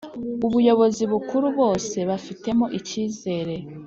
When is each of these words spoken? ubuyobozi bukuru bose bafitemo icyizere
ubuyobozi 0.45 1.03
bukuru 1.11 1.47
bose 1.59 1.97
bafitemo 2.09 2.65
icyizere 2.79 3.55